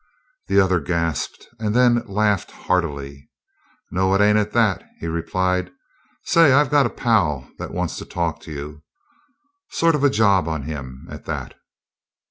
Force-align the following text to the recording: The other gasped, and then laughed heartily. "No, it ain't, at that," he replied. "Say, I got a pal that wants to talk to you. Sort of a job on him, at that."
The 0.47 0.59
other 0.59 0.79
gasped, 0.79 1.47
and 1.59 1.75
then 1.75 2.03
laughed 2.07 2.49
heartily. 2.49 3.29
"No, 3.91 4.11
it 4.15 4.19
ain't, 4.21 4.35
at 4.39 4.51
that," 4.53 4.83
he 4.99 5.05
replied. 5.05 5.69
"Say, 6.25 6.51
I 6.53 6.65
got 6.67 6.87
a 6.87 6.89
pal 6.89 7.47
that 7.59 7.69
wants 7.69 7.97
to 7.99 8.05
talk 8.05 8.39
to 8.41 8.51
you. 8.51 8.81
Sort 9.69 9.93
of 9.93 10.03
a 10.03 10.09
job 10.09 10.47
on 10.47 10.63
him, 10.63 11.05
at 11.11 11.25
that." 11.25 11.53